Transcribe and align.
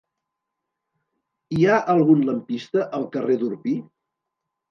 Hi 1.57 1.67
ha 1.67 1.75
algun 1.93 2.25
lampista 2.29 2.87
al 2.99 3.05
carrer 3.17 3.35
d'Orpí? 3.43 3.77